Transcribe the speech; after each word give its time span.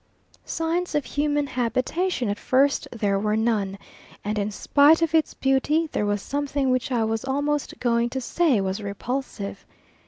Sign 0.47 0.85
of 0.95 1.05
human 1.05 1.45
habitation 1.45 2.27
at 2.27 2.39
first 2.39 2.87
there 2.91 3.19
was 3.19 3.37
none; 3.37 3.77
and 4.25 4.39
in 4.39 4.49
spite 4.49 5.03
of 5.03 5.13
its 5.13 5.35
beauty, 5.35 5.89
there 5.91 6.07
was 6.07 6.23
something 6.23 6.71
which 6.71 6.91
I 6.91 7.03
was 7.03 7.23
almost 7.23 7.79
going 7.79 8.09
to 8.09 8.19
say 8.19 8.59
was 8.61 8.81
repulsive. 8.81 9.63